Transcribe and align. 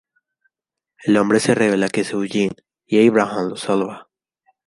El 1.03 1.15
hombre 1.15 1.39
se 1.39 1.53
revela 1.53 1.87
que 1.87 2.01
es 2.01 2.11
Eugene, 2.11 2.55
y 2.87 3.07
Abraham 3.07 3.49
lo 3.49 3.55
salva. 3.55 4.09